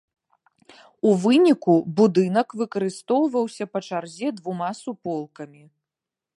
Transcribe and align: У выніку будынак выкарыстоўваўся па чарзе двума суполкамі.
У 1.09 1.11
выніку 1.25 1.75
будынак 1.99 2.47
выкарыстоўваўся 2.63 3.69
па 3.75 3.79
чарзе 3.91 4.27
двума 4.41 4.71
суполкамі. 4.83 5.63